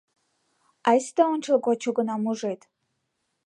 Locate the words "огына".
1.89-2.15